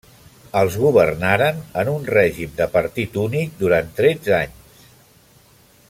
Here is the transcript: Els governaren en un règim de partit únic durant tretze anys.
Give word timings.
Els 0.61 0.77
governaren 0.83 1.59
en 1.81 1.91
un 1.91 2.07
règim 2.15 2.55
de 2.61 2.67
partit 2.77 3.21
únic 3.25 3.55
durant 3.61 3.93
tretze 4.01 4.35
anys. 4.39 4.85